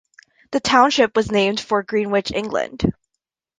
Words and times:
The 0.49 0.59
township 0.59 1.15
was 1.15 1.31
named 1.31 1.59
for 1.59 1.83
Greenwich, 1.83 2.31
England. 2.31 2.91